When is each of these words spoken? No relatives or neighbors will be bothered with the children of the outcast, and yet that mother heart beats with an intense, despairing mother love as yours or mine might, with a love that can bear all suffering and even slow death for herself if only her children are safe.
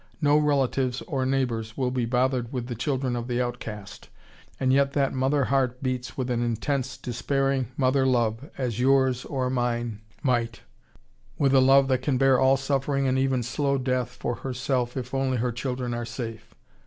No 0.19 0.35
relatives 0.35 1.03
or 1.03 1.27
neighbors 1.27 1.77
will 1.77 1.91
be 1.91 2.05
bothered 2.05 2.51
with 2.51 2.65
the 2.65 2.73
children 2.73 3.15
of 3.15 3.27
the 3.27 3.39
outcast, 3.39 4.09
and 4.59 4.73
yet 4.73 4.93
that 4.93 5.13
mother 5.13 5.43
heart 5.45 5.83
beats 5.83 6.17
with 6.17 6.31
an 6.31 6.41
intense, 6.41 6.97
despairing 6.97 7.67
mother 7.77 8.03
love 8.03 8.49
as 8.57 8.79
yours 8.79 9.25
or 9.25 9.51
mine 9.51 10.01
might, 10.23 10.61
with 11.37 11.53
a 11.53 11.61
love 11.61 11.87
that 11.89 12.01
can 12.01 12.17
bear 12.17 12.39
all 12.39 12.57
suffering 12.57 13.05
and 13.05 13.19
even 13.19 13.43
slow 13.43 13.77
death 13.77 14.09
for 14.09 14.37
herself 14.37 14.97
if 14.97 15.13
only 15.13 15.37
her 15.37 15.51
children 15.51 15.93
are 15.93 16.03
safe. 16.05 16.55